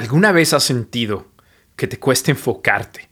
¿Alguna 0.00 0.32
vez 0.32 0.54
has 0.54 0.64
sentido 0.64 1.26
que 1.76 1.86
te 1.86 1.98
cuesta 1.98 2.30
enfocarte, 2.30 3.10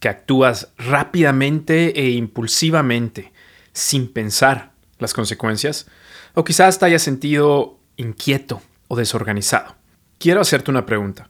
que 0.00 0.08
actúas 0.08 0.72
rápidamente 0.78 2.00
e 2.00 2.08
impulsivamente 2.12 3.34
sin 3.74 4.10
pensar 4.10 4.72
las 4.98 5.12
consecuencias? 5.12 5.88
O 6.32 6.42
quizás 6.42 6.78
te 6.78 6.86
hayas 6.86 7.02
sentido 7.02 7.78
inquieto 7.98 8.62
o 8.88 8.96
desorganizado. 8.96 9.76
Quiero 10.16 10.40
hacerte 10.40 10.70
una 10.70 10.86
pregunta. 10.86 11.28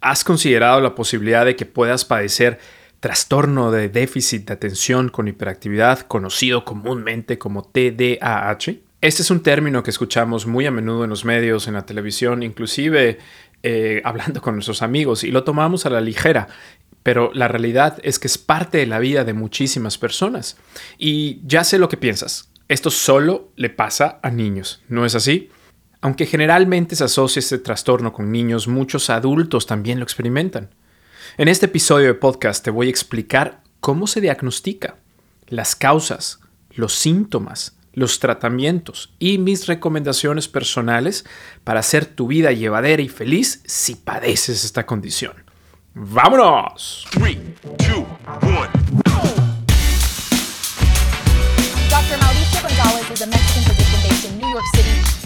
¿Has 0.00 0.22
considerado 0.22 0.80
la 0.80 0.94
posibilidad 0.94 1.44
de 1.44 1.56
que 1.56 1.66
puedas 1.66 2.04
padecer 2.04 2.60
trastorno 3.00 3.72
de 3.72 3.88
déficit 3.88 4.46
de 4.46 4.52
atención 4.54 5.08
con 5.08 5.26
hiperactividad, 5.26 6.02
conocido 6.02 6.64
comúnmente 6.64 7.38
como 7.38 7.64
TDAH? 7.64 8.76
Este 9.00 9.22
es 9.22 9.30
un 9.30 9.44
término 9.44 9.84
que 9.84 9.90
escuchamos 9.90 10.46
muy 10.46 10.66
a 10.66 10.72
menudo 10.72 11.04
en 11.04 11.10
los 11.10 11.24
medios, 11.24 11.68
en 11.68 11.74
la 11.74 11.86
televisión, 11.86 12.42
inclusive 12.42 13.18
eh, 13.62 14.02
hablando 14.04 14.40
con 14.40 14.54
nuestros 14.54 14.82
amigos 14.82 15.24
y 15.24 15.30
lo 15.30 15.44
tomamos 15.44 15.86
a 15.86 15.90
la 15.90 16.00
ligera. 16.00 16.48
Pero 17.02 17.30
la 17.32 17.48
realidad 17.48 17.98
es 18.02 18.18
que 18.18 18.26
es 18.26 18.38
parte 18.38 18.78
de 18.78 18.86
la 18.86 18.98
vida 18.98 19.24
de 19.24 19.32
muchísimas 19.32 19.98
personas. 19.98 20.56
Y 20.98 21.40
ya 21.46 21.64
sé 21.64 21.78
lo 21.78 21.88
que 21.88 21.96
piensas. 21.96 22.50
Esto 22.68 22.90
solo 22.90 23.50
le 23.56 23.70
pasa 23.70 24.18
a 24.22 24.30
niños, 24.30 24.82
¿no 24.88 25.06
es 25.06 25.14
así? 25.14 25.50
Aunque 26.02 26.26
generalmente 26.26 26.96
se 26.96 27.04
asocia 27.04 27.40
este 27.40 27.58
trastorno 27.58 28.12
con 28.12 28.30
niños, 28.30 28.68
muchos 28.68 29.08
adultos 29.08 29.66
también 29.66 29.98
lo 29.98 30.04
experimentan. 30.04 30.68
En 31.38 31.48
este 31.48 31.66
episodio 31.66 32.08
de 32.08 32.14
podcast 32.14 32.62
te 32.62 32.70
voy 32.70 32.88
a 32.88 32.90
explicar 32.90 33.62
cómo 33.80 34.06
se 34.06 34.20
diagnostica, 34.20 34.96
las 35.46 35.74
causas, 35.74 36.40
los 36.72 36.94
síntomas, 36.94 37.77
los 37.98 38.18
tratamientos 38.20 39.12
y 39.18 39.38
mis 39.38 39.66
recomendaciones 39.66 40.48
personales 40.48 41.24
para 41.64 41.80
hacer 41.80 42.06
tu 42.06 42.28
vida 42.28 42.52
llevadera 42.52 43.02
y 43.02 43.08
feliz 43.08 43.62
si 43.66 43.94
padeces 43.96 44.64
esta 44.64 44.86
condición. 44.86 45.34
¡Vámonos! 45.94 47.06
Dr. 51.90 52.18
Mauricio 52.20 52.62
González 52.62 53.10
is 53.10 53.22
a 53.22 53.26
Mexican 53.26 53.62
physician 53.64 54.00
based 54.08 54.30
in 54.30 54.38
New 54.38 54.48
York 54.48 54.64
City. 54.74 55.18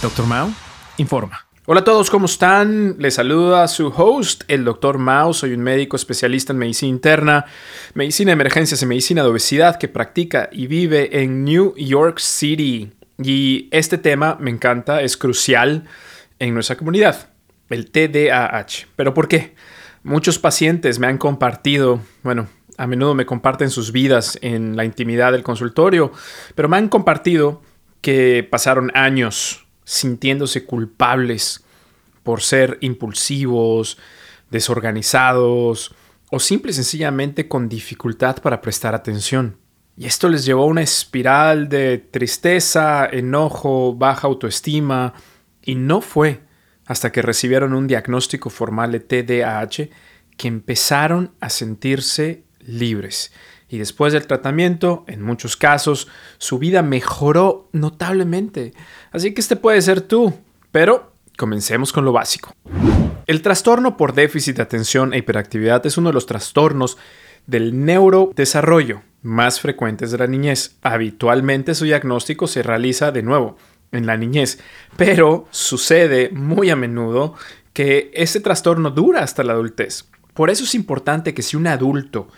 Dr. 0.00 0.26
Mao 0.26 0.50
informa. 0.98 1.45
Hola 1.68 1.80
a 1.80 1.84
todos, 1.84 2.10
¿cómo 2.10 2.26
están? 2.26 2.94
Les 3.00 3.14
saluda 3.14 3.66
su 3.66 3.88
host, 3.88 4.44
el 4.46 4.64
Dr. 4.64 4.98
Mao. 4.98 5.34
Soy 5.34 5.52
un 5.52 5.62
médico 5.62 5.96
especialista 5.96 6.52
en 6.52 6.60
medicina 6.60 6.90
interna, 6.90 7.44
medicina 7.92 8.28
de 8.28 8.34
emergencias 8.34 8.82
y 8.82 8.86
medicina 8.86 9.24
de 9.24 9.30
obesidad 9.30 9.76
que 9.76 9.88
practica 9.88 10.48
y 10.52 10.68
vive 10.68 11.20
en 11.20 11.42
New 11.44 11.74
York 11.76 12.20
City. 12.20 12.92
Y 13.20 13.68
este 13.72 13.98
tema 13.98 14.36
me 14.38 14.52
encanta, 14.52 15.02
es 15.02 15.16
crucial 15.16 15.88
en 16.38 16.54
nuestra 16.54 16.76
comunidad, 16.76 17.30
el 17.68 17.90
TDAH. 17.90 18.86
¿Pero 18.94 19.12
por 19.12 19.26
qué? 19.26 19.56
Muchos 20.04 20.38
pacientes 20.38 21.00
me 21.00 21.08
han 21.08 21.18
compartido, 21.18 22.00
bueno, 22.22 22.46
a 22.78 22.86
menudo 22.86 23.14
me 23.14 23.26
comparten 23.26 23.70
sus 23.70 23.90
vidas 23.90 24.38
en 24.40 24.76
la 24.76 24.84
intimidad 24.84 25.32
del 25.32 25.42
consultorio, 25.42 26.12
pero 26.54 26.68
me 26.68 26.76
han 26.76 26.88
compartido 26.88 27.60
que 28.02 28.46
pasaron 28.48 28.92
años 28.94 29.65
sintiéndose 29.86 30.66
culpables 30.66 31.64
por 32.22 32.42
ser 32.42 32.76
impulsivos, 32.82 33.96
desorganizados 34.50 35.94
o 36.30 36.40
simple 36.40 36.72
y 36.72 36.74
sencillamente 36.74 37.48
con 37.48 37.68
dificultad 37.68 38.36
para 38.42 38.60
prestar 38.60 38.94
atención. 38.94 39.56
Y 39.96 40.04
esto 40.04 40.28
les 40.28 40.44
llevó 40.44 40.64
a 40.64 40.66
una 40.66 40.82
espiral 40.82 41.68
de 41.68 41.98
tristeza, 41.98 43.06
enojo, 43.06 43.94
baja 43.94 44.26
autoestima, 44.26 45.14
y 45.62 45.76
no 45.76 46.00
fue 46.00 46.42
hasta 46.84 47.10
que 47.12 47.22
recibieron 47.22 47.72
un 47.72 47.86
diagnóstico 47.86 48.50
formal 48.50 48.92
de 48.92 49.00
TDAH 49.00 49.88
que 50.36 50.48
empezaron 50.48 51.32
a 51.40 51.48
sentirse 51.48 52.44
libres. 52.60 53.32
Y 53.68 53.78
después 53.78 54.12
del 54.12 54.26
tratamiento, 54.26 55.04
en 55.08 55.22
muchos 55.22 55.56
casos, 55.56 56.08
su 56.38 56.58
vida 56.58 56.82
mejoró 56.82 57.68
notablemente. 57.72 58.72
Así 59.10 59.34
que 59.34 59.40
este 59.40 59.56
puede 59.56 59.82
ser 59.82 60.00
tú. 60.00 60.34
Pero 60.70 61.12
comencemos 61.36 61.92
con 61.92 62.04
lo 62.04 62.12
básico. 62.12 62.54
El 63.26 63.42
trastorno 63.42 63.96
por 63.96 64.14
déficit 64.14 64.56
de 64.56 64.62
atención 64.62 65.12
e 65.12 65.18
hiperactividad 65.18 65.84
es 65.84 65.98
uno 65.98 66.10
de 66.10 66.14
los 66.14 66.26
trastornos 66.26 66.96
del 67.46 67.84
neurodesarrollo 67.84 69.02
más 69.22 69.60
frecuentes 69.60 70.12
de 70.12 70.18
la 70.18 70.26
niñez. 70.26 70.76
Habitualmente 70.82 71.74
su 71.74 71.84
diagnóstico 71.84 72.46
se 72.46 72.62
realiza 72.62 73.10
de 73.10 73.22
nuevo 73.22 73.56
en 73.92 74.06
la 74.06 74.16
niñez, 74.16 74.58
pero 74.96 75.46
sucede 75.50 76.30
muy 76.30 76.70
a 76.70 76.76
menudo 76.76 77.34
que 77.72 78.10
ese 78.14 78.40
trastorno 78.40 78.90
dura 78.90 79.22
hasta 79.22 79.44
la 79.44 79.52
adultez. 79.52 80.06
Por 80.34 80.50
eso 80.50 80.64
es 80.64 80.74
importante 80.74 81.34
que 81.34 81.42
si 81.42 81.56
un 81.56 81.66
adulto 81.66 82.28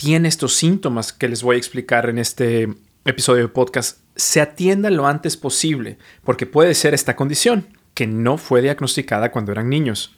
tiene 0.00 0.28
estos 0.28 0.54
síntomas 0.54 1.12
que 1.12 1.28
les 1.28 1.42
voy 1.42 1.56
a 1.56 1.58
explicar 1.58 2.08
en 2.08 2.16
este 2.16 2.70
episodio 3.04 3.42
de 3.42 3.48
podcast, 3.48 3.98
se 4.16 4.40
atienda 4.40 4.88
lo 4.88 5.06
antes 5.06 5.36
posible, 5.36 5.98
porque 6.24 6.46
puede 6.46 6.74
ser 6.74 6.94
esta 6.94 7.14
condición, 7.14 7.68
que 7.92 8.06
no 8.06 8.38
fue 8.38 8.62
diagnosticada 8.62 9.30
cuando 9.30 9.52
eran 9.52 9.68
niños. 9.68 10.16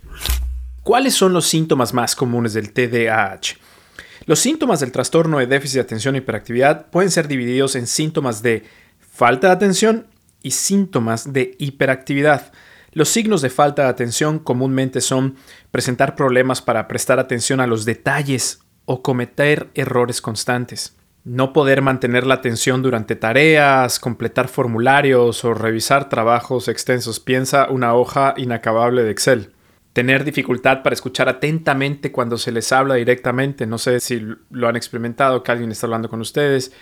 ¿Cuáles 0.85 1.15
son 1.15 1.33
los 1.33 1.49
síntomas 1.49 1.95
más 1.95 2.15
comunes 2.15 2.53
del 2.53 2.73
TDAH? 2.73 3.57
Los 4.27 4.39
síntomas 4.39 4.79
del 4.79 4.93
trastorno 4.93 5.41
de 5.41 5.49
déficit 5.49 5.75
de 5.75 5.81
atención 5.81 6.15
e 6.15 6.19
hiperactividad 6.19 6.87
pueden 6.87 7.11
ser 7.11 7.27
divididos 7.27 7.75
en 7.75 7.89
síntomas 7.89 8.41
de 8.41 8.63
falta 9.01 9.49
de 9.49 9.55
atención 9.55 10.07
y 10.45 10.53
síntomas 10.53 11.33
de 11.33 11.57
hiperactividad. 11.59 12.53
Los 12.93 13.09
signos 13.09 13.43
de 13.43 13.51
falta 13.51 13.83
de 13.83 13.89
atención 13.89 14.39
comúnmente 14.39 15.01
son 15.01 15.35
presentar 15.73 16.15
problemas 16.15 16.63
para 16.63 16.87
prestar 16.87 17.19
atención 17.19 17.59
a 17.59 17.67
los 17.67 17.85
detalles 17.85 18.62
o 18.85 19.03
cometer 19.03 19.71
errores 19.75 20.21
constantes. 20.21 20.97
No 21.25 21.53
poder 21.53 21.83
mantener 21.83 22.27
la 22.27 22.35
atención 22.35 22.83
durante 22.83 23.15
tareas, 23.15 24.01
completar 24.01 24.49
formularios 24.49 25.45
o 25.45 25.55
revisar 25.55 26.09
trabajos 26.09 26.67
extensos. 26.69 27.21
Piensa 27.21 27.69
una 27.71 27.95
hoja 27.95 28.35
inacabable 28.37 29.05
de 29.05 29.13
Excel. 29.13 29.53
Tener 29.93 30.25
dificultad 30.25 30.83
para 30.83 30.95
escuchar 30.95 31.29
atentamente 31.29 32.11
cuando 32.11 32.39
se 32.39 32.51
les 32.51 32.73
habla 32.73 32.95
directamente. 32.95 33.67
No 33.67 33.79
sé 33.79 34.01
si 34.01 34.21
lo 34.51 34.69
han 34.69 34.75
experimentado, 34.75 35.43
que 35.43 35.53
alguien 35.53 35.71
está 35.71 35.87
hablando 35.87 36.09
con 36.09 36.21
ustedes 36.21 36.73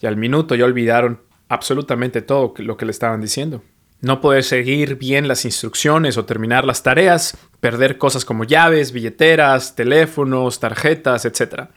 y 0.00 0.06
al 0.06 0.16
minuto 0.16 0.54
ya 0.54 0.64
olvidaron 0.64 1.20
absolutamente 1.48 2.22
todo 2.22 2.54
lo 2.58 2.76
que 2.76 2.86
le 2.86 2.90
estaban 2.92 3.20
diciendo 3.20 3.62
no 4.04 4.20
poder 4.20 4.44
seguir 4.44 4.96
bien 4.96 5.28
las 5.28 5.44
instrucciones 5.44 6.16
o 6.16 6.24
terminar 6.24 6.64
las 6.64 6.82
tareas, 6.82 7.36
perder 7.60 7.98
cosas 7.98 8.24
como 8.24 8.44
llaves, 8.44 8.92
billeteras, 8.92 9.74
teléfonos, 9.74 10.60
tarjetas, 10.60 11.24
etc. 11.24 11.70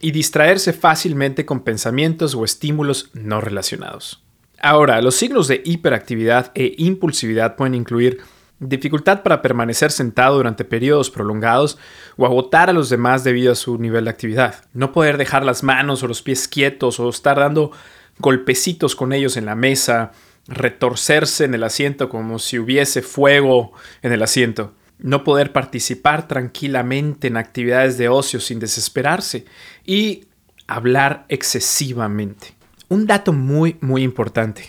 Y 0.00 0.10
distraerse 0.10 0.72
fácilmente 0.72 1.46
con 1.46 1.60
pensamientos 1.60 2.34
o 2.34 2.44
estímulos 2.44 3.10
no 3.14 3.40
relacionados. 3.40 4.22
Ahora, 4.60 5.00
los 5.00 5.14
signos 5.14 5.46
de 5.46 5.62
hiperactividad 5.64 6.50
e 6.54 6.74
impulsividad 6.78 7.54
pueden 7.54 7.74
incluir 7.74 8.18
dificultad 8.60 9.22
para 9.22 9.40
permanecer 9.40 9.92
sentado 9.92 10.36
durante 10.36 10.64
periodos 10.64 11.10
prolongados 11.10 11.78
o 12.16 12.26
agotar 12.26 12.68
a 12.68 12.72
los 12.72 12.88
demás 12.88 13.22
debido 13.22 13.52
a 13.52 13.56
su 13.56 13.78
nivel 13.78 14.04
de 14.04 14.10
actividad. 14.10 14.64
No 14.72 14.90
poder 14.90 15.16
dejar 15.16 15.44
las 15.44 15.62
manos 15.62 16.02
o 16.02 16.08
los 16.08 16.22
pies 16.22 16.48
quietos 16.48 16.98
o 16.98 17.08
estar 17.08 17.38
dando 17.38 17.70
golpecitos 18.18 18.96
con 18.96 19.12
ellos 19.12 19.36
en 19.36 19.46
la 19.46 19.54
mesa, 19.54 20.10
retorcerse 20.48 21.44
en 21.44 21.54
el 21.54 21.62
asiento 21.62 22.08
como 22.08 22.38
si 22.38 22.58
hubiese 22.58 23.02
fuego 23.02 23.72
en 24.02 24.12
el 24.12 24.22
asiento, 24.22 24.74
no 24.98 25.22
poder 25.22 25.52
participar 25.52 26.26
tranquilamente 26.26 27.28
en 27.28 27.36
actividades 27.36 27.98
de 27.98 28.08
ocio 28.08 28.40
sin 28.40 28.58
desesperarse 28.58 29.44
y 29.84 30.24
hablar 30.66 31.26
excesivamente. 31.28 32.54
Un 32.88 33.06
dato 33.06 33.32
muy, 33.32 33.76
muy 33.80 34.02
importante 34.02 34.64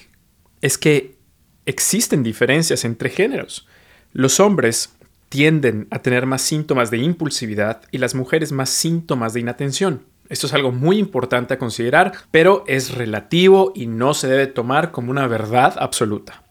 es 0.62 0.78
que 0.78 1.18
existen 1.66 2.22
diferencias 2.22 2.84
entre 2.84 3.10
géneros. 3.10 3.68
Los 4.12 4.40
hombres 4.40 4.96
tienden 5.30 5.88
a 5.92 6.00
tener 6.00 6.26
más 6.26 6.42
síntomas 6.42 6.92
de 6.92 6.98
impulsividad 6.98 7.82
y 7.92 8.00
las 8.00 8.16
mujeres 8.16 8.52
más 8.52 8.70
síntomas 8.70 9.34
de 9.34 9.40
inatención. 9.40 10.04
Esto 10.30 10.46
es 10.46 10.54
algo 10.54 10.72
muy 10.72 11.00
importante 11.00 11.56
a 11.56 11.58
considerar, 11.58 12.14
pero 12.30 12.64
es 12.68 12.94
relativo 12.94 13.74
y 13.76 13.88
no 13.88 14.14
se 14.14 14.28
debe 14.28 14.46
tomar 14.46 14.92
como 14.92 15.10
una 15.10 15.26
verdad 15.26 15.76
absoluta. 15.80 16.44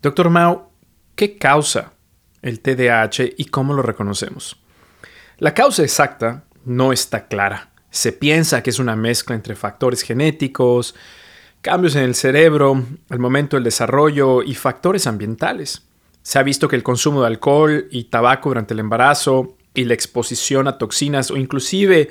Doctor 0.00 0.30
Mao, 0.30 0.72
¿qué 1.14 1.36
causa 1.36 1.92
el 2.40 2.60
TDAH 2.60 3.34
y 3.36 3.44
cómo 3.44 3.74
lo 3.74 3.82
reconocemos? 3.82 4.58
La 5.36 5.52
causa 5.52 5.82
exacta 5.82 6.44
no 6.64 6.94
está 6.94 7.28
clara. 7.28 7.72
Se 7.90 8.10
piensa 8.10 8.62
que 8.62 8.70
es 8.70 8.78
una 8.78 8.96
mezcla 8.96 9.36
entre 9.36 9.54
factores 9.54 10.00
genéticos, 10.00 10.94
cambios 11.60 11.94
en 11.94 12.04
el 12.04 12.14
cerebro, 12.14 12.82
el 13.10 13.18
momento 13.18 13.56
del 13.56 13.64
desarrollo 13.64 14.42
y 14.42 14.54
factores 14.54 15.06
ambientales. 15.06 15.82
Se 16.22 16.38
ha 16.38 16.42
visto 16.42 16.68
que 16.68 16.76
el 16.76 16.82
consumo 16.82 17.20
de 17.20 17.26
alcohol 17.26 17.88
y 17.90 18.04
tabaco 18.04 18.48
durante 18.48 18.72
el 18.72 18.80
embarazo 18.80 19.58
y 19.74 19.84
la 19.84 19.94
exposición 19.94 20.68
a 20.68 20.78
toxinas 20.78 21.30
o 21.30 21.36
inclusive 21.36 22.08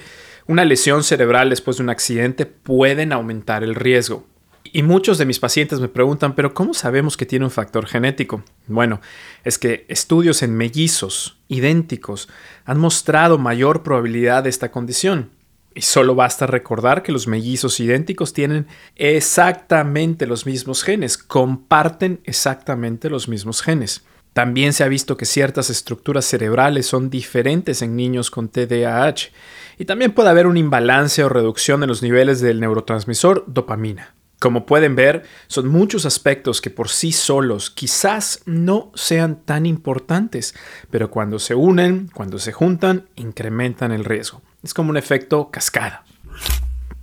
una 0.48 0.66
lesión 0.66 1.04
cerebral 1.04 1.50
después 1.50 1.78
de 1.78 1.84
un 1.84 1.90
accidente 1.90 2.46
pueden 2.46 3.14
aumentar 3.14 3.64
el 3.64 3.76
riesgo. 3.76 4.26
Y 4.74 4.84
muchos 4.84 5.18
de 5.18 5.26
mis 5.26 5.40
pacientes 5.40 5.80
me 5.80 5.88
preguntan, 5.88 6.36
pero 6.36 6.54
¿cómo 6.54 6.74
sabemos 6.74 7.18
que 7.18 7.26
tiene 7.26 7.46
un 7.46 7.52
factor 7.52 7.88
genético? 7.88 8.44
Bueno, 8.68 9.02
es 9.44 9.58
que 9.58 9.86
estudios 9.90 10.44
en 10.44 10.56
mellizos 10.56 11.40
idénticos 11.48 12.30
han 12.66 12.80
mostrado 12.80 13.38
mayor 13.38 13.84
probabilidad 13.84 14.44
de 14.44 14.50
esta 14.50 14.72
condición. 14.72 15.32
Y 15.74 15.82
solo 15.82 16.16
basta 16.16 16.48
recordar 16.48 17.02
que 17.02 17.12
los 17.12 17.28
mellizos 17.28 17.80
idénticos 17.80 18.34
tienen 18.34 18.68
exactamente 18.96 20.26
los 20.26 20.46
mismos 20.46 20.84
genes, 20.84 21.18
comparten 21.18 22.20
exactamente 22.26 23.10
los 23.10 23.28
mismos 23.28 23.62
genes. 23.62 24.04
También 24.33 24.72
se 24.72 24.83
ha 24.83 24.88
visto 24.88 25.18
que 25.18 25.25
ciertas 25.25 25.69
estructuras 25.69 26.25
cerebrales 26.25 26.86
son 26.86 27.10
diferentes 27.10 27.81
en 27.81 27.98
niños 27.98 28.31
con 28.31 28.48
TDAH 28.48 29.30
y 29.78 29.86
también 29.86 30.13
puede 30.13 30.30
haber 30.30 30.48
un 30.48 30.56
imbalance 30.56 31.24
o 31.24 31.30
reducción 31.30 31.83
en 31.83 31.89
los 31.89 32.01
niveles 32.01 32.39
del 32.39 32.62
neurotransmisor 32.62 33.44
dopamina. 33.48 34.16
Como 34.39 34.66
pueden 34.66 34.95
ver, 34.95 35.24
son 35.48 35.68
muchos 35.68 36.06
aspectos 36.06 36.62
que 36.62 36.72
por 36.72 36.89
sí 36.89 37.12
solos 37.12 37.69
quizás 37.69 38.42
no 38.45 38.92
sean 38.95 39.42
tan 39.44 39.68
importantes, 39.68 40.56
pero 40.89 41.12
cuando 41.12 41.38
se 41.38 41.54
unen, 41.54 42.10
cuando 42.12 42.39
se 42.39 42.51
juntan, 42.51 43.07
incrementan 43.16 43.92
el 43.92 44.04
riesgo. 44.06 44.42
Es 44.63 44.74
como 44.74 44.89
un 44.89 44.98
efecto 44.98 45.51
cascada. 45.51 46.06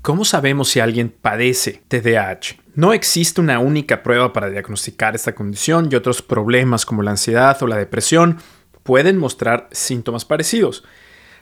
¿Cómo 0.08 0.24
sabemos 0.24 0.70
si 0.70 0.80
alguien 0.80 1.10
padece 1.10 1.82
TDAH? 1.86 2.56
No 2.74 2.94
existe 2.94 3.42
una 3.42 3.58
única 3.58 4.02
prueba 4.02 4.32
para 4.32 4.48
diagnosticar 4.48 5.14
esta 5.14 5.34
condición 5.34 5.90
y 5.92 5.96
otros 5.96 6.22
problemas 6.22 6.86
como 6.86 7.02
la 7.02 7.10
ansiedad 7.10 7.62
o 7.62 7.66
la 7.66 7.76
depresión 7.76 8.38
pueden 8.84 9.18
mostrar 9.18 9.68
síntomas 9.70 10.24
parecidos. 10.24 10.82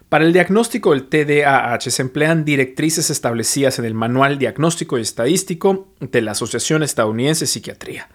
Para 0.08 0.24
el 0.24 0.32
diagnóstico 0.32 0.90
del 0.90 1.04
TDAH 1.04 1.90
se 1.92 2.02
emplean 2.02 2.44
directrices 2.44 3.08
establecidas 3.08 3.78
en 3.78 3.84
el 3.84 3.94
Manual 3.94 4.36
Diagnóstico 4.36 4.98
y 4.98 5.02
Estadístico 5.02 5.86
de 6.00 6.22
la 6.22 6.32
Asociación 6.32 6.82
Estadounidense 6.82 7.44
de 7.44 7.46
Psiquiatría. 7.46 8.08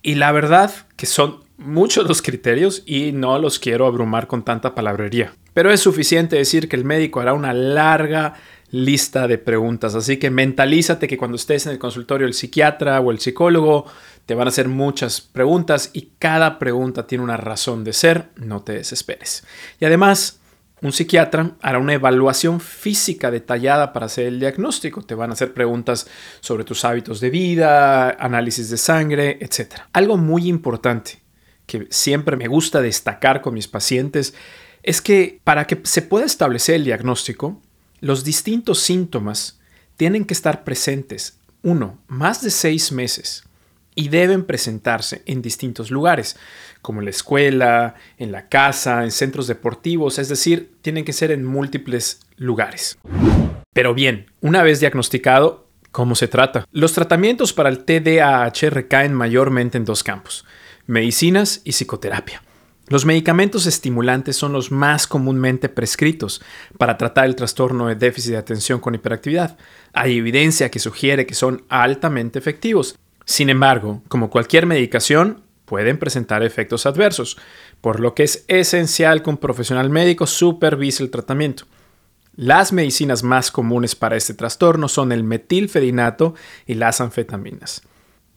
Y 0.00 0.14
la 0.14 0.32
verdad 0.32 0.72
que 0.96 1.04
son 1.04 1.40
muchos 1.58 2.08
los 2.08 2.22
criterios 2.22 2.82
y 2.86 3.12
no 3.12 3.38
los 3.38 3.58
quiero 3.58 3.86
abrumar 3.86 4.26
con 4.26 4.42
tanta 4.42 4.74
palabrería. 4.74 5.34
Pero 5.52 5.70
es 5.70 5.80
suficiente 5.80 6.36
decir 6.36 6.68
que 6.68 6.76
el 6.76 6.84
médico 6.86 7.20
hará 7.20 7.34
una 7.34 7.52
larga 7.52 8.36
lista 8.70 9.26
de 9.26 9.38
preguntas. 9.38 9.94
Así 9.94 10.18
que 10.18 10.30
mentalízate 10.30 11.08
que 11.08 11.16
cuando 11.16 11.36
estés 11.36 11.66
en 11.66 11.72
el 11.72 11.78
consultorio 11.78 12.26
del 12.26 12.34
psiquiatra 12.34 13.00
o 13.00 13.10
el 13.10 13.18
psicólogo, 13.18 13.86
te 14.26 14.34
van 14.34 14.46
a 14.46 14.50
hacer 14.50 14.68
muchas 14.68 15.20
preguntas 15.20 15.90
y 15.92 16.12
cada 16.18 16.58
pregunta 16.58 17.06
tiene 17.06 17.24
una 17.24 17.36
razón 17.36 17.84
de 17.84 17.92
ser. 17.92 18.28
No 18.36 18.62
te 18.62 18.72
desesperes. 18.72 19.44
Y 19.80 19.86
además, 19.86 20.40
un 20.80 20.92
psiquiatra 20.92 21.56
hará 21.60 21.78
una 21.78 21.94
evaluación 21.94 22.60
física 22.60 23.30
detallada 23.30 23.92
para 23.92 24.06
hacer 24.06 24.26
el 24.26 24.38
diagnóstico. 24.38 25.02
Te 25.02 25.14
van 25.14 25.30
a 25.30 25.32
hacer 25.32 25.54
preguntas 25.54 26.06
sobre 26.40 26.64
tus 26.64 26.84
hábitos 26.84 27.20
de 27.20 27.30
vida, 27.30 28.10
análisis 28.10 28.70
de 28.70 28.76
sangre, 28.76 29.38
etc. 29.40 29.74
Algo 29.92 30.16
muy 30.16 30.48
importante 30.48 31.22
que 31.66 31.86
siempre 31.90 32.36
me 32.36 32.48
gusta 32.48 32.80
destacar 32.80 33.40
con 33.40 33.54
mis 33.54 33.68
pacientes 33.68 34.34
es 34.82 35.02
que 35.02 35.40
para 35.44 35.66
que 35.66 35.80
se 35.84 36.02
pueda 36.02 36.24
establecer 36.24 36.76
el 36.76 36.84
diagnóstico, 36.84 37.60
los 38.00 38.24
distintos 38.24 38.80
síntomas 38.80 39.58
tienen 39.96 40.24
que 40.24 40.34
estar 40.34 40.64
presentes, 40.64 41.38
uno, 41.62 41.98
más 42.06 42.42
de 42.42 42.50
seis 42.50 42.92
meses 42.92 43.44
y 43.94 44.08
deben 44.10 44.44
presentarse 44.44 45.22
en 45.26 45.42
distintos 45.42 45.90
lugares, 45.90 46.36
como 46.82 47.00
en 47.00 47.06
la 47.06 47.10
escuela, 47.10 47.96
en 48.16 48.30
la 48.30 48.48
casa, 48.48 49.02
en 49.02 49.10
centros 49.10 49.48
deportivos, 49.48 50.20
es 50.20 50.28
decir, 50.28 50.70
tienen 50.82 51.04
que 51.04 51.12
ser 51.12 51.32
en 51.32 51.44
múltiples 51.44 52.20
lugares. 52.36 52.96
Pero 53.72 53.94
bien, 53.94 54.26
una 54.40 54.62
vez 54.62 54.78
diagnosticado, 54.78 55.66
¿cómo 55.90 56.14
se 56.14 56.28
trata? 56.28 56.64
Los 56.70 56.92
tratamientos 56.92 57.52
para 57.52 57.70
el 57.70 57.84
TDAH 57.84 58.70
recaen 58.70 59.14
mayormente 59.14 59.78
en 59.78 59.84
dos 59.84 60.04
campos, 60.04 60.44
medicinas 60.86 61.60
y 61.64 61.72
psicoterapia. 61.72 62.42
Los 62.88 63.04
medicamentos 63.04 63.66
estimulantes 63.66 64.36
son 64.36 64.52
los 64.52 64.72
más 64.72 65.06
comúnmente 65.06 65.68
prescritos 65.68 66.40
para 66.78 66.96
tratar 66.96 67.26
el 67.26 67.36
trastorno 67.36 67.86
de 67.86 67.96
déficit 67.96 68.32
de 68.32 68.38
atención 68.38 68.80
con 68.80 68.94
hiperactividad. 68.94 69.58
Hay 69.92 70.16
evidencia 70.16 70.70
que 70.70 70.78
sugiere 70.78 71.26
que 71.26 71.34
son 71.34 71.64
altamente 71.68 72.38
efectivos. 72.38 72.98
Sin 73.26 73.50
embargo, 73.50 74.02
como 74.08 74.30
cualquier 74.30 74.64
medicación, 74.64 75.42
pueden 75.66 75.98
presentar 75.98 76.42
efectos 76.42 76.86
adversos, 76.86 77.36
por 77.82 78.00
lo 78.00 78.14
que 78.14 78.22
es 78.22 78.44
esencial 78.48 79.22
que 79.22 79.30
un 79.30 79.36
profesional 79.36 79.90
médico 79.90 80.26
supervise 80.26 81.02
el 81.02 81.10
tratamiento. 81.10 81.64
Las 82.36 82.72
medicinas 82.72 83.22
más 83.22 83.50
comunes 83.50 83.94
para 83.96 84.16
este 84.16 84.32
trastorno 84.32 84.88
son 84.88 85.12
el 85.12 85.24
metilfedinato 85.24 86.34
y 86.66 86.74
las 86.74 87.02
anfetaminas. 87.02 87.82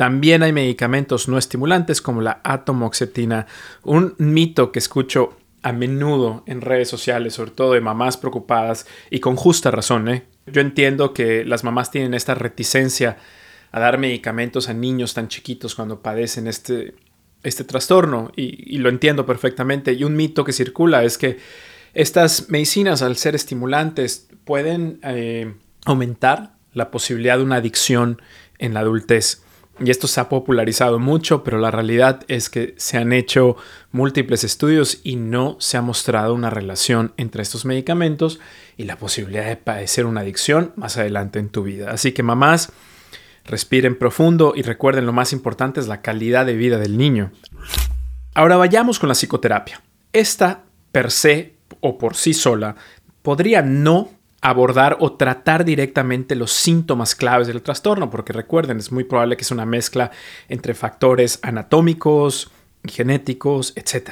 También 0.02 0.42
hay 0.42 0.52
medicamentos 0.52 1.28
no 1.28 1.38
estimulantes 1.38 2.02
como 2.02 2.22
la 2.22 2.42
atomoxetina, 2.44 3.46
un 3.84 4.16
mito 4.18 4.72
que 4.72 4.80
escucho 4.80 5.38
a 5.62 5.74
menudo 5.74 6.42
en 6.48 6.62
redes 6.62 6.90
sociales, 6.90 7.36
sobre 7.36 7.52
todo 7.52 7.74
de 7.74 7.82
mamás 7.82 8.18
preocupadas 8.18 8.88
y 9.12 9.20
con 9.20 9.36
justa 9.36 9.70
razón. 9.70 10.10
¿eh? 10.10 10.24
Yo 10.48 10.62
entiendo 10.62 11.14
que 11.14 11.46
las 11.46 11.64
mamás 11.64 11.92
tienen 11.92 12.16
esta 12.16 12.34
reticencia 12.34 13.18
a 13.72 13.80
dar 13.80 14.00
medicamentos 14.00 14.70
a 14.70 14.74
niños 14.74 15.14
tan 15.14 15.28
chiquitos 15.28 15.76
cuando 15.76 16.02
padecen 16.02 16.48
este, 16.48 16.96
este 17.44 17.64
trastorno 17.64 18.32
y, 18.36 18.80
lo 18.80 18.90
entiendo 18.90 19.28
perfectamente. 19.28 19.94
Y 19.94 20.04
un 20.04 20.16
mito 20.16 20.44
que 20.44 20.52
circula 20.52 21.04
es 21.04 21.20
que 21.20 21.38
estas 21.94 22.50
medicinas, 22.50 23.04
al 23.04 23.18
ser 23.18 23.36
estimulantes, 23.36 24.30
pueden 24.46 25.00
eh, 25.04 25.54
aumentar 25.86 26.54
la 26.74 26.90
posibilidad 26.90 27.38
de 27.38 27.44
una 27.44 27.58
adicción 27.58 28.20
en 28.58 28.74
la 28.74 28.80
adultez. 28.80 29.44
Y 29.84 29.90
esto 29.90 30.08
se 30.08 30.22
ha 30.22 30.30
popularizado 30.30 31.00
mucho, 31.00 31.44
pero 31.44 31.58
la 31.58 31.72
realidad 31.72 32.24
es 32.28 32.50
que 32.50 32.76
se 32.78 32.98
han 32.98 33.14
hecho 33.14 33.58
múltiples 33.92 34.44
estudios 34.44 35.00
y 35.04 35.16
no 35.16 35.58
se 35.60 35.78
ha 35.78 35.82
mostrado 35.82 36.36
una 36.36 36.52
relación 36.52 37.14
entre 37.18 37.42
estos 37.42 37.66
medicamentos 37.66 38.40
y 38.78 38.84
la 38.84 38.98
posibilidad 38.98 39.48
de 39.48 39.58
padecer 39.58 40.06
una 40.06 40.22
adicción 40.22 40.72
más 40.76 40.98
adelante 40.98 41.40
en 41.40 41.50
tu 41.50 41.64
vida. 41.64 41.90
Así 41.90 42.12
que 42.12 42.22
mamás, 42.22 42.72
respiren 43.44 43.98
profundo 43.98 44.54
y 44.56 44.62
recuerden 44.62 45.08
lo 45.08 45.14
más 45.14 45.34
importante 45.34 45.80
es 45.80 45.88
la 45.88 46.02
calidad 46.02 46.46
de 46.46 46.54
vida 46.54 46.78
del 46.78 46.98
niño. 46.98 47.32
Ahora 48.36 48.58
vayamos 48.58 49.00
con 49.00 49.10
la 49.10 49.16
psicoterapia. 49.16 49.82
Esta 50.14 50.64
per 50.92 51.10
se 51.10 51.56
o 51.80 51.98
por 51.98 52.16
sí 52.16 52.36
sola 52.36 52.76
podría 53.24 53.64
no 53.64 54.10
abordar 54.42 54.98
o 55.00 55.14
tratar 55.14 55.64
directamente 55.64 56.36
los 56.36 56.52
síntomas 56.52 57.16
claves 57.16 57.48
del 57.48 57.62
trastorno, 57.62 58.10
porque 58.10 58.34
recuerden, 58.34 58.78
es 58.78 58.92
muy 58.92 59.04
probable 59.04 59.38
que 59.38 59.44
es 59.44 59.52
una 59.52 59.68
mezcla 59.68 60.12
entre 60.50 60.74
factores 60.74 61.40
anatómicos, 61.44 62.50
genéticos, 62.84 63.74
etc. 63.76 64.10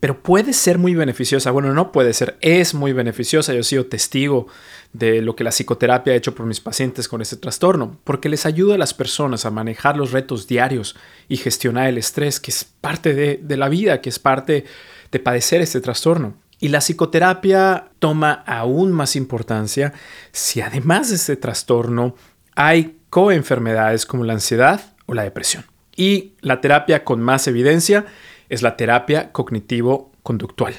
Pero 0.00 0.22
puede 0.22 0.52
ser 0.52 0.76
muy 0.76 0.94
beneficiosa, 0.94 1.50
bueno, 1.50 1.72
no 1.72 1.92
puede 1.92 2.12
ser, 2.12 2.36
es 2.42 2.74
muy 2.74 2.92
beneficiosa, 2.92 3.54
yo 3.54 3.60
he 3.60 3.64
sido 3.64 3.86
testigo 3.86 4.48
de 4.92 5.22
lo 5.22 5.34
que 5.34 5.44
la 5.44 5.50
psicoterapia 5.50 6.12
ha 6.12 6.16
hecho 6.16 6.34
por 6.34 6.46
mis 6.46 6.60
pacientes 6.60 7.08
con 7.08 7.22
este 7.22 7.36
trastorno, 7.36 7.98
porque 8.04 8.28
les 8.28 8.44
ayuda 8.44 8.74
a 8.74 8.78
las 8.78 8.92
personas 8.92 9.46
a 9.46 9.50
manejar 9.50 9.96
los 9.96 10.12
retos 10.12 10.46
diarios 10.46 10.94
y 11.26 11.38
gestionar 11.38 11.88
el 11.88 11.96
estrés, 11.96 12.38
que 12.38 12.50
es 12.50 12.64
parte 12.64 13.14
de, 13.14 13.40
de 13.42 13.56
la 13.56 13.70
vida, 13.70 14.02
que 14.02 14.10
es 14.10 14.18
parte 14.18 14.64
de 15.10 15.18
padecer 15.20 15.62
este 15.62 15.80
trastorno. 15.80 16.34
Y 16.64 16.68
la 16.68 16.78
psicoterapia 16.78 17.90
toma 17.98 18.42
aún 18.46 18.90
más 18.90 19.16
importancia 19.16 19.92
si 20.32 20.62
además 20.62 21.10
de 21.10 21.16
este 21.16 21.36
trastorno 21.36 22.14
hay 22.56 23.00
coenfermedades 23.10 24.06
como 24.06 24.24
la 24.24 24.32
ansiedad 24.32 24.80
o 25.04 25.12
la 25.12 25.24
depresión. 25.24 25.66
Y 25.94 26.32
la 26.40 26.62
terapia 26.62 27.04
con 27.04 27.20
más 27.20 27.46
evidencia 27.48 28.06
es 28.48 28.62
la 28.62 28.78
terapia 28.78 29.30
cognitivo-conductual. 29.30 30.74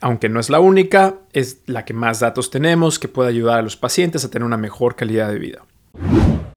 Aunque 0.00 0.28
no 0.28 0.38
es 0.38 0.48
la 0.48 0.60
única, 0.60 1.16
es 1.32 1.62
la 1.66 1.84
que 1.84 1.92
más 1.92 2.20
datos 2.20 2.48
tenemos 2.48 3.00
que 3.00 3.08
puede 3.08 3.30
ayudar 3.30 3.58
a 3.58 3.62
los 3.62 3.76
pacientes 3.76 4.24
a 4.24 4.30
tener 4.30 4.46
una 4.46 4.58
mejor 4.58 4.94
calidad 4.94 5.28
de 5.28 5.40
vida. 5.40 5.64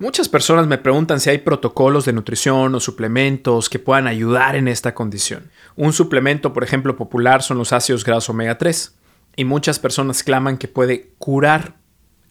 Muchas 0.03 0.27
personas 0.27 0.67
me 0.67 0.77
preguntan 0.77 1.21
si 1.21 1.29
hay 1.29 1.37
protocolos 1.37 2.03
de 2.03 2.11
nutrición 2.11 2.75
o 2.75 2.81
suplementos 2.81 3.69
que 3.69 3.79
puedan 3.79 4.05
ayudar 4.05 4.57
en 4.57 4.67
esta 4.67 4.93
condición. 4.93 5.49
Un 5.77 5.93
suplemento, 5.93 6.51
por 6.51 6.65
ejemplo, 6.65 6.97
popular 6.97 7.41
son 7.41 7.57
los 7.57 7.71
ácidos 7.71 8.03
grasos 8.03 8.31
omega 8.31 8.57
3 8.57 8.97
y 9.37 9.45
muchas 9.45 9.79
personas 9.79 10.21
claman 10.21 10.57
que 10.57 10.67
puede 10.67 11.11
curar 11.19 11.75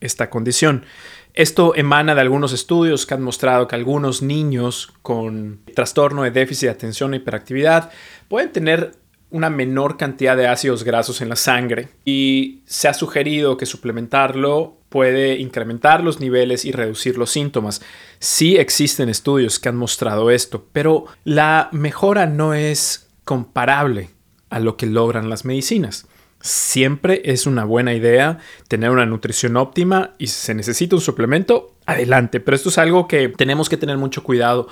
esta 0.03 0.29
condición. 0.29 0.85
Esto 1.33 1.75
emana 1.75 2.15
de 2.15 2.21
algunos 2.21 2.53
estudios 2.53 3.07
que 3.07 3.15
han 3.15 3.23
mostrado 3.23 3.67
que 3.69 3.75
algunos 3.75 4.21
niños 4.21 4.93
con 5.01 5.63
trastorno 5.75 6.25
de 6.25 6.31
déficit 6.31 6.67
de 6.67 6.75
atención 6.75 7.15
e 7.15 7.17
hiperactividad 7.17 7.91
pueden 8.29 8.53
tener 8.53 8.97
una 9.31 9.49
menor 9.49 9.97
cantidad 9.97 10.37
de 10.37 10.47
ácidos 10.47 10.85
grasos 10.85 11.23
en 11.23 11.31
la 11.31 11.37
sangre 11.37 11.89
y 12.05 12.61
se 12.67 12.89
ha 12.89 12.93
sugerido 12.93 13.57
que 13.57 13.65
suplementarlo 13.65 14.82
puede 14.93 15.39
incrementar 15.39 16.05
los 16.05 16.21
niveles 16.21 16.67
y 16.67 16.71
reducir 16.71 17.17
los 17.17 17.31
síntomas. 17.31 17.81
Sí 18.19 18.59
existen 18.59 19.09
estudios 19.09 19.59
que 19.59 19.71
han 19.71 19.77
mostrado 19.77 20.31
esto, 20.31 20.67
pero 20.71 21.07
la 21.25 21.71
mejora 21.73 22.27
no 22.27 22.53
es 22.53 23.09
comparable 23.25 24.11
a 24.51 24.61
lo 24.61 24.77
que 24.77 24.85
logran 24.85 25.31
las 25.31 25.47
medicinas. 25.47 26.07
Siempre 26.41 27.23
es 27.25 27.47
una 27.47 27.65
buena 27.65 27.95
idea 27.95 28.39
tener 28.69 28.91
una 28.91 29.07
nutrición 29.07 29.57
óptima 29.57 30.13
y 30.19 30.27
si 30.27 30.35
se 30.35 30.55
necesita 30.55 30.95
un 30.95 31.01
suplemento, 31.01 31.75
adelante. 31.87 32.39
Pero 32.39 32.55
esto 32.55 32.69
es 32.69 32.77
algo 32.77 33.09
que 33.09 33.31
tenemos 33.31 33.71
que 33.71 33.79
tener 33.79 33.97
mucho 33.97 34.23
cuidado 34.23 34.69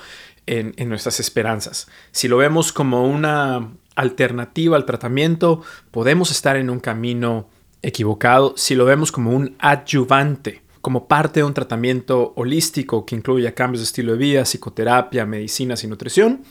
en, 0.47 0.75
en 0.77 0.91
nuestras 0.91 1.19
esperanzas. 1.19 1.89
Si 2.13 2.29
lo 2.29 2.37
vemos 2.37 2.73
como 2.73 3.07
una 3.09 3.71
alternativa 3.97 4.77
al 4.77 4.85
tratamiento, 4.85 5.63
podemos 5.91 6.31
estar 6.31 6.57
en 6.57 6.69
un 6.69 6.81
camino 6.81 7.49
equivocado. 7.83 8.55
Si 8.57 8.75
lo 8.75 8.85
vemos 8.85 9.13
como 9.13 9.31
un 9.31 9.57
adyuvante, 9.59 10.63
como 10.81 11.09
parte 11.09 11.41
de 11.41 11.45
un 11.45 11.55
tratamiento 11.55 12.33
holístico 12.37 13.05
que 13.05 13.15
incluya 13.15 13.55
cambios 13.55 13.81
de 13.81 13.85
estilo 13.85 14.13
de 14.13 14.19
vida, 14.19 14.45
psicoterapia, 14.45 15.27
medicinas 15.27 15.85
y 15.85 15.87
nutrición, 15.87 16.43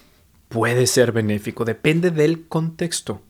puede 0.50 0.88
ser 0.88 1.12
benéfico. 1.12 1.66
Depende 1.66 2.12
del 2.12 2.48
contexto. 2.48 3.22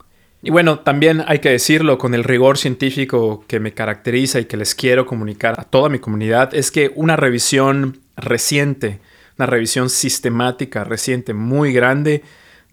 Y 0.42 0.52
bueno, 0.52 0.80
también 0.80 1.24
hay 1.28 1.40
que 1.40 1.50
decirlo 1.50 1.98
con 1.98 2.14
el 2.14 2.24
rigor 2.24 2.58
científico 2.58 3.44
que 3.48 3.60
me 3.60 3.74
caracteriza 3.74 4.40
y 4.40 4.46
que 4.46 4.56
les 4.56 4.74
quiero 4.74 5.06
comunicar 5.06 5.60
a 5.60 5.66
toda 5.66 5.90
mi 5.90 6.00
comunidad, 6.00 6.54
es 6.54 6.72
que 6.72 6.94
una 6.96 7.18
revisión 7.18 8.00
reciente, 8.16 9.02
una 9.38 9.48
revisión 9.48 9.90
sistemática 9.90 10.86
reciente 10.86 11.34
muy 11.34 11.74
grande, 11.74 12.24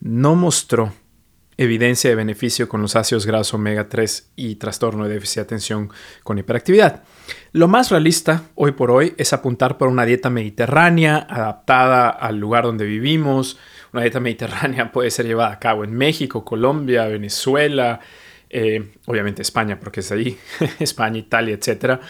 no 0.01 0.37
mostró 0.37 0.93
evidencia 1.59 2.11
de 2.11 2.17
beneficio 2.17 2.69
con 2.69 2.83
los 2.83 2.97
ácidos 2.97 3.27
grasos 3.27 3.55
omega 3.55 3.89
3 3.89 4.33
y 4.37 4.57
trastorno 4.57 5.05
de 5.05 5.15
déficit 5.15 5.37
de 5.37 5.43
atención 5.43 5.91
con 6.23 6.39
hiperactividad. 6.39 7.03
Lo 7.53 7.69
más 7.69 7.91
realista 7.91 8.45
hoy 8.55 8.73
por 8.73 8.91
hoy 8.91 9.15
es 9.17 9.33
apuntar 9.33 9.79
por 9.79 9.89
una 9.89 10.05
dieta 10.05 10.29
mediterránea 10.29 11.27
adaptada 11.29 12.11
al 12.11 12.39
lugar 12.39 12.65
donde 12.65 12.85
vivimos, 12.85 13.59
una 13.93 14.03
dieta 14.03 14.21
mediterránea 14.21 14.93
puede 14.93 15.11
ser 15.11 15.27
llevada 15.27 15.53
a 15.53 15.59
cabo 15.59 15.85
en 15.85 15.95
México, 15.95 16.45
Colombia, 16.45 17.07
Venezuela, 17.07 18.01
eh, 18.51 18.93
obviamente 19.07 19.43
España, 19.43 19.81
porque 19.81 20.01
es 20.01 20.13
ahí, 20.13 20.39
España, 20.79 21.19
Italia, 21.19 21.55
etc. 21.55 22.01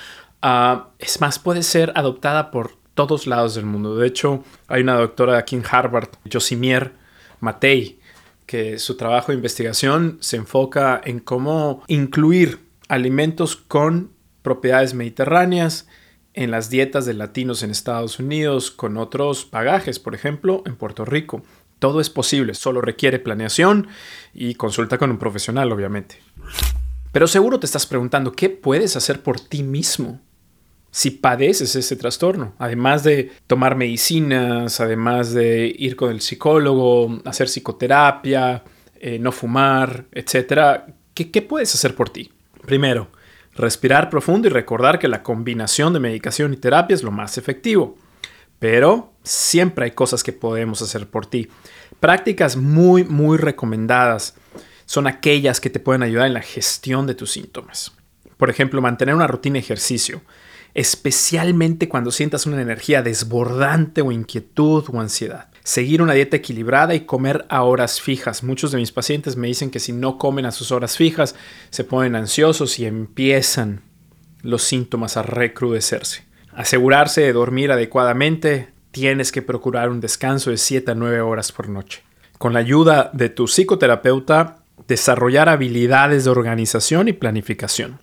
Ah, 0.42 0.88
es 0.98 1.20
más, 1.20 1.38
puede 1.38 1.62
ser 1.62 1.92
adoptada 1.94 2.50
por 2.50 2.72
todos 2.94 3.26
lados 3.26 3.54
del 3.54 3.66
mundo. 3.66 3.96
De 3.96 4.06
hecho, 4.06 4.42
hay 4.66 4.82
una 4.82 4.94
doctora 4.94 5.38
aquí 5.38 5.54
en 5.54 5.62
Harvard, 5.70 6.08
Josimier 6.30 6.92
Matei, 7.40 8.00
que 8.46 8.78
su 8.78 8.96
trabajo 8.96 9.32
de 9.32 9.36
investigación 9.36 10.18
se 10.20 10.36
enfoca 10.36 11.00
en 11.04 11.18
cómo 11.20 11.82
incluir 11.88 12.60
alimentos 12.88 13.56
con 13.56 14.12
propiedades 14.42 14.94
mediterráneas 14.94 15.88
en 16.32 16.50
las 16.50 16.70
dietas 16.70 17.06
de 17.06 17.14
latinos 17.14 17.62
en 17.62 17.70
Estados 17.70 18.18
Unidos 18.18 18.70
con 18.70 18.96
otros 18.96 19.50
bagajes, 19.50 19.98
por 19.98 20.14
ejemplo, 20.14 20.62
en 20.66 20.76
Puerto 20.76 21.04
Rico. 21.04 21.42
Todo 21.78 22.00
es 22.00 22.10
posible, 22.10 22.54
solo 22.54 22.80
requiere 22.80 23.18
planeación 23.18 23.88
y 24.32 24.54
consulta 24.54 24.98
con 24.98 25.10
un 25.10 25.18
profesional, 25.18 25.72
obviamente. 25.72 26.20
Pero 27.10 27.26
seguro 27.26 27.58
te 27.58 27.66
estás 27.66 27.86
preguntando, 27.86 28.32
¿qué 28.32 28.50
puedes 28.50 28.96
hacer 28.96 29.22
por 29.22 29.40
ti 29.40 29.62
mismo 29.62 30.20
si 30.96 31.10
padeces 31.10 31.76
ese 31.76 31.94
trastorno? 31.94 32.54
Además 32.58 33.04
de 33.04 33.30
tomar 33.46 33.76
medicinas, 33.76 34.80
además 34.80 35.34
de 35.34 35.66
ir 35.78 35.94
con 35.94 36.10
el 36.10 36.22
psicólogo, 36.22 37.20
hacer 37.26 37.48
psicoterapia, 37.48 38.64
eh, 38.98 39.18
no 39.18 39.30
fumar, 39.30 40.06
etc. 40.12 40.84
¿Qué, 41.12 41.30
¿Qué 41.30 41.42
puedes 41.42 41.74
hacer 41.74 41.94
por 41.94 42.08
ti? 42.08 42.32
Primero, 42.64 43.10
respirar 43.54 44.08
profundo 44.08 44.48
y 44.48 44.50
recordar 44.50 44.98
que 44.98 45.06
la 45.06 45.22
combinación 45.22 45.92
de 45.92 46.00
medicación 46.00 46.54
y 46.54 46.56
terapia 46.56 46.94
es 46.94 47.02
lo 47.02 47.10
más 47.10 47.36
efectivo. 47.36 47.98
Pero 48.58 49.12
siempre 49.22 49.84
hay 49.84 49.90
cosas 49.90 50.22
que 50.22 50.32
podemos 50.32 50.80
hacer 50.80 51.10
por 51.10 51.26
ti. 51.26 51.46
Prácticas 52.00 52.56
muy, 52.56 53.04
muy 53.04 53.36
recomendadas 53.36 54.34
son 54.86 55.06
aquellas 55.06 55.60
que 55.60 55.68
te 55.68 55.78
pueden 55.78 56.02
ayudar 56.02 56.28
en 56.28 56.32
la 56.32 56.40
gestión 56.40 57.06
de 57.06 57.14
tus 57.14 57.32
síntomas. 57.32 57.92
Por 58.38 58.48
ejemplo, 58.48 58.80
mantener 58.80 59.14
una 59.14 59.26
rutina 59.26 59.54
de 59.54 59.60
ejercicio, 59.60 60.22
especialmente 60.76 61.88
cuando 61.88 62.12
sientas 62.12 62.46
una 62.46 62.62
energía 62.62 63.02
desbordante 63.02 64.02
o 64.02 64.12
inquietud 64.12 64.84
o 64.92 65.00
ansiedad. 65.00 65.48
Seguir 65.64 66.00
una 66.00 66.12
dieta 66.12 66.36
equilibrada 66.36 66.94
y 66.94 67.00
comer 67.00 67.44
a 67.48 67.64
horas 67.64 68.00
fijas. 68.00 68.44
Muchos 68.44 68.70
de 68.70 68.78
mis 68.78 68.92
pacientes 68.92 69.36
me 69.36 69.48
dicen 69.48 69.70
que 69.70 69.80
si 69.80 69.92
no 69.92 70.16
comen 70.16 70.46
a 70.46 70.52
sus 70.52 70.70
horas 70.70 70.96
fijas, 70.96 71.34
se 71.70 71.82
ponen 71.82 72.14
ansiosos 72.14 72.78
y 72.78 72.86
empiezan 72.86 73.82
los 74.42 74.62
síntomas 74.62 75.16
a 75.16 75.22
recrudecerse 75.22 76.26
asegurarse 76.56 77.20
de 77.20 77.32
dormir 77.32 77.70
adecuadamente, 77.70 78.70
tienes 78.90 79.30
que 79.30 79.42
procurar 79.42 79.90
un 79.90 80.00
descanso 80.00 80.50
de 80.50 80.56
7 80.56 80.90
a 80.90 80.94
9 80.94 81.20
horas 81.20 81.52
por 81.52 81.68
noche. 81.68 82.02
Con 82.38 82.54
la 82.54 82.60
ayuda 82.60 83.10
de 83.12 83.28
tu 83.28 83.46
psicoterapeuta, 83.46 84.56
desarrollar 84.88 85.48
habilidades 85.48 86.24
de 86.24 86.30
organización 86.30 87.08
y 87.08 87.12
planificación. 87.12 87.98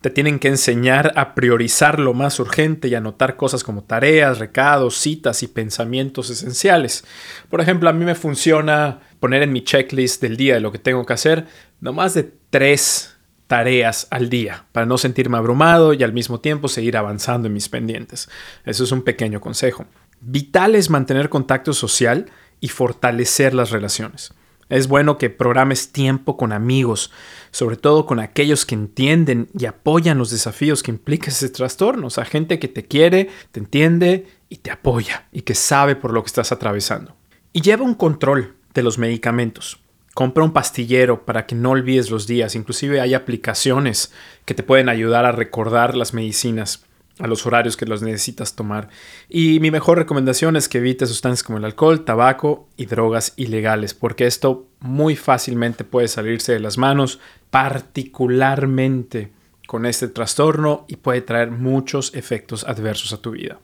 Te 0.00 0.10
tienen 0.10 0.38
que 0.38 0.48
enseñar 0.48 1.12
a 1.16 1.34
priorizar 1.34 1.98
lo 1.98 2.14
más 2.14 2.40
urgente 2.40 2.88
y 2.88 2.94
anotar 2.94 3.36
cosas 3.36 3.64
como 3.64 3.84
tareas, 3.84 4.38
recados, 4.38 4.96
citas 4.96 5.42
y 5.42 5.48
pensamientos 5.48 6.30
esenciales. 6.30 7.04
Por 7.50 7.60
ejemplo, 7.60 7.90
a 7.90 7.92
mí 7.92 8.04
me 8.04 8.14
funciona 8.14 9.00
poner 9.18 9.42
en 9.42 9.52
mi 9.52 9.62
checklist 9.62 10.22
del 10.22 10.36
día 10.36 10.54
de 10.54 10.60
lo 10.60 10.72
que 10.72 10.78
tengo 10.78 11.04
que 11.04 11.12
hacer 11.12 11.46
no 11.80 11.92
más 11.92 12.14
de 12.14 12.32
tres 12.50 13.16
tareas 13.46 14.06
al 14.10 14.30
día 14.30 14.66
para 14.70 14.86
no 14.86 14.96
sentirme 14.96 15.36
abrumado 15.36 15.92
y 15.92 16.02
al 16.04 16.12
mismo 16.12 16.40
tiempo 16.40 16.68
seguir 16.68 16.96
avanzando 16.96 17.48
en 17.48 17.54
mis 17.54 17.68
pendientes. 17.68 18.28
Eso 18.64 18.84
es 18.84 18.92
un 18.92 19.02
pequeño 19.02 19.40
consejo. 19.40 19.86
Vital 20.20 20.74
es 20.74 20.90
mantener 20.90 21.28
contacto 21.28 21.72
social 21.72 22.30
y 22.60 22.68
fortalecer 22.68 23.54
las 23.54 23.70
relaciones. 23.70 24.32
Es 24.70 24.86
bueno 24.86 25.18
que 25.18 25.30
programes 25.30 25.90
tiempo 25.92 26.36
con 26.36 26.52
amigos, 26.52 27.10
sobre 27.50 27.76
todo 27.76 28.06
con 28.06 28.20
aquellos 28.20 28.64
que 28.64 28.76
entienden 28.76 29.48
y 29.58 29.66
apoyan 29.66 30.16
los 30.16 30.30
desafíos 30.30 30.82
que 30.82 30.92
implica 30.92 31.28
ese 31.30 31.48
trastorno. 31.48 32.06
O 32.06 32.10
sea, 32.10 32.24
gente 32.24 32.60
que 32.60 32.68
te 32.68 32.86
quiere, 32.86 33.28
te 33.50 33.60
entiende 33.60 34.28
y 34.48 34.56
te 34.58 34.70
apoya 34.70 35.26
y 35.32 35.42
que 35.42 35.56
sabe 35.56 35.96
por 35.96 36.12
lo 36.12 36.22
que 36.22 36.28
estás 36.28 36.52
atravesando. 36.52 37.16
Y 37.52 37.62
lleva 37.62 37.84
un 37.84 37.94
control 37.94 38.54
de 38.72 38.84
los 38.84 38.96
medicamentos. 38.96 39.80
Compra 40.14 40.44
un 40.44 40.52
pastillero 40.52 41.24
para 41.24 41.46
que 41.46 41.56
no 41.56 41.70
olvides 41.70 42.10
los 42.10 42.28
días. 42.28 42.54
Inclusive 42.54 43.00
hay 43.00 43.14
aplicaciones 43.14 44.12
que 44.44 44.54
te 44.54 44.62
pueden 44.62 44.88
ayudar 44.88 45.24
a 45.24 45.32
recordar 45.32 45.96
las 45.96 46.14
medicinas 46.14 46.84
a 47.20 47.26
los 47.26 47.46
horarios 47.46 47.76
que 47.76 47.86
los 47.86 48.02
necesitas 48.02 48.54
tomar. 48.54 48.88
Y 49.28 49.60
mi 49.60 49.70
mejor 49.70 49.98
recomendación 49.98 50.56
es 50.56 50.68
que 50.68 50.78
evites 50.78 51.08
sustancias 51.08 51.42
como 51.42 51.58
el 51.58 51.64
alcohol, 51.64 52.04
tabaco 52.04 52.68
y 52.76 52.86
drogas 52.86 53.32
ilegales, 53.36 53.94
porque 53.94 54.26
esto 54.26 54.66
muy 54.80 55.16
fácilmente 55.16 55.84
puede 55.84 56.08
salirse 56.08 56.52
de 56.52 56.60
las 56.60 56.78
manos, 56.78 57.20
particularmente 57.50 59.30
con 59.66 59.86
este 59.86 60.08
trastorno 60.08 60.84
y 60.88 60.96
puede 60.96 61.20
traer 61.20 61.52
muchos 61.52 62.12
efectos 62.14 62.64
adversos 62.64 63.12
a 63.12 63.18
tu 63.18 63.30
vida. 63.30 63.60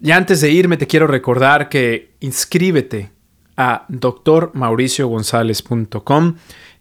Y 0.00 0.12
antes 0.12 0.40
de 0.40 0.50
irme 0.50 0.76
te 0.76 0.86
quiero 0.86 1.08
recordar 1.08 1.68
que 1.68 2.12
inscríbete 2.20 3.10
a 3.56 3.86
drmauriciogonzalez.com. 3.88 6.36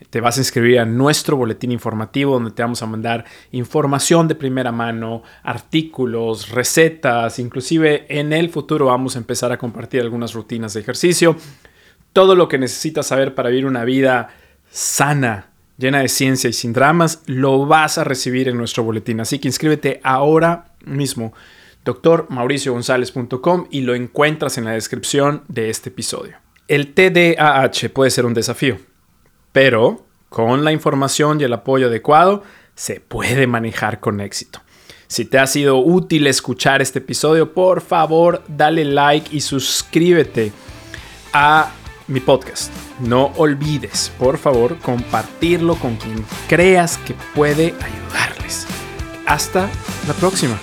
Te 0.09 0.19
vas 0.21 0.37
a 0.37 0.41
inscribir 0.41 0.79
a 0.79 0.85
nuestro 0.85 1.37
boletín 1.37 1.71
informativo 1.71 2.33
donde 2.33 2.51
te 2.51 2.61
vamos 2.61 2.83
a 2.83 2.85
mandar 2.85 3.25
información 3.51 4.27
de 4.27 4.35
primera 4.35 4.71
mano, 4.71 5.23
artículos, 5.43 6.49
recetas, 6.49 7.39
inclusive 7.39 8.05
en 8.09 8.33
el 8.33 8.49
futuro 8.49 8.87
vamos 8.87 9.15
a 9.15 9.19
empezar 9.19 9.51
a 9.51 9.57
compartir 9.57 10.01
algunas 10.01 10.33
rutinas 10.33 10.73
de 10.73 10.81
ejercicio. 10.81 11.35
Todo 12.13 12.35
lo 12.35 12.47
que 12.47 12.57
necesitas 12.57 13.07
saber 13.07 13.35
para 13.35 13.49
vivir 13.49 13.65
una 13.65 13.83
vida 13.83 14.29
sana, 14.69 15.49
llena 15.77 15.99
de 15.99 16.07
ciencia 16.07 16.49
y 16.49 16.53
sin 16.53 16.73
dramas, 16.73 17.23
lo 17.25 17.65
vas 17.65 17.97
a 17.97 18.03
recibir 18.03 18.47
en 18.47 18.57
nuestro 18.57 18.83
boletín. 18.83 19.19
Así 19.19 19.39
que 19.39 19.47
inscríbete 19.47 19.99
ahora 20.03 20.73
mismo 20.85 21.33
drmauriciogonzalez.com 21.85 23.67
y 23.69 23.81
lo 23.81 23.95
encuentras 23.95 24.57
en 24.57 24.65
la 24.65 24.71
descripción 24.71 25.43
de 25.47 25.69
este 25.69 25.89
episodio. 25.89 26.44
El 26.67 26.93
TDAH 26.93 27.89
puede 27.93 28.09
ser 28.09 28.25
un 28.25 28.33
desafío, 28.33 28.79
pero 29.51 30.05
con 30.29 30.65
la 30.65 30.71
información 30.71 31.39
y 31.39 31.43
el 31.43 31.53
apoyo 31.53 31.87
adecuado 31.87 32.43
se 32.73 32.99
puede 32.99 33.45
manejar 33.45 33.99
con 33.99 34.19
éxito. 34.19 34.61
Si 35.07 35.25
te 35.25 35.37
ha 35.37 35.45
sido 35.45 35.77
útil 35.77 36.25
escuchar 36.25 36.81
este 36.81 36.99
episodio, 36.99 37.53
por 37.53 37.81
favor 37.81 38.41
dale 38.47 38.83
like 38.83 39.35
y 39.35 39.41
suscríbete 39.41 40.51
a 41.33 41.71
mi 42.07 42.19
podcast. 42.19 42.71
No 42.99 43.31
olvides, 43.37 44.11
por 44.17 44.39
favor, 44.39 44.77
compartirlo 44.79 45.75
con 45.75 45.95
quien 45.97 46.25
creas 46.47 46.97
que 46.97 47.13
puede 47.35 47.75
ayudarles. 47.81 48.65
Hasta 49.27 49.69
la 50.07 50.13
próxima. 50.15 50.59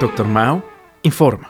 Doctor 0.00 0.26
Mao 0.26 0.64
informa. 1.02 1.42